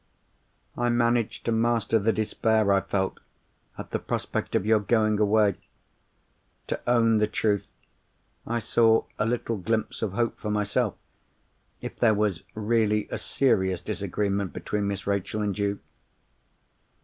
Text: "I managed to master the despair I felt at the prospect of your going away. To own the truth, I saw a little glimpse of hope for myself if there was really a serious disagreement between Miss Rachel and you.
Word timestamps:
"I 0.75 0.89
managed 0.89 1.45
to 1.45 1.51
master 1.51 1.99
the 1.99 2.11
despair 2.11 2.73
I 2.73 2.81
felt 2.81 3.19
at 3.77 3.91
the 3.91 3.99
prospect 3.99 4.55
of 4.55 4.65
your 4.65 4.79
going 4.79 5.19
away. 5.19 5.57
To 6.69 6.79
own 6.87 7.19
the 7.19 7.27
truth, 7.27 7.67
I 8.47 8.57
saw 8.57 9.03
a 9.19 9.27
little 9.27 9.57
glimpse 9.57 10.01
of 10.01 10.13
hope 10.13 10.39
for 10.39 10.49
myself 10.49 10.95
if 11.81 11.97
there 11.97 12.15
was 12.15 12.41
really 12.55 13.09
a 13.11 13.19
serious 13.19 13.79
disagreement 13.79 14.53
between 14.53 14.87
Miss 14.87 15.05
Rachel 15.05 15.43
and 15.43 15.55
you. 15.55 15.77